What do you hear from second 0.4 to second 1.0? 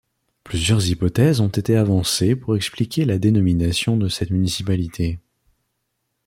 Plusieurs